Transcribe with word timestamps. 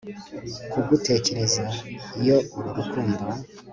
kugutekereza 0.71 1.65
iyo 2.21 2.37
uru 2.57 2.69
rukundo 2.77 3.23